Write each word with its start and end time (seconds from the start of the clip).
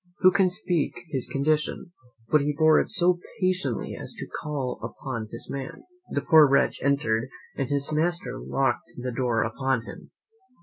Who 0.21 0.31
can 0.31 0.49
speak 0.49 0.95
his 1.11 1.29
condition? 1.29 1.91
but 2.31 2.41
he 2.41 2.55
bore 2.57 2.79
it 2.79 2.89
so 2.89 3.19
patiently 3.39 3.95
as 3.95 4.13
to 4.17 4.25
call 4.41 4.79
up 4.81 4.95
his 5.29 5.47
man. 5.47 5.83
The 6.09 6.21
poor 6.21 6.47
wretch 6.47 6.81
entered, 6.81 7.29
and 7.55 7.69
his 7.69 7.93
master 7.93 8.39
locked 8.39 8.91
the 8.97 9.11
door 9.11 9.43
upon 9.43 9.85
him. 9.85 10.09